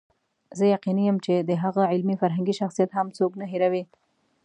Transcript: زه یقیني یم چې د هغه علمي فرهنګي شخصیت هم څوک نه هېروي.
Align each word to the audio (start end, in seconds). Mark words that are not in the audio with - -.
زه 0.57 0.63
یقیني 0.75 1.03
یم 1.05 1.17
چې 1.25 1.33
د 1.49 1.51
هغه 1.63 1.83
علمي 1.91 2.15
فرهنګي 2.21 2.53
شخصیت 2.61 2.89
هم 2.93 3.07
څوک 3.17 3.31
نه 3.41 3.45
هېروي. 3.51 3.83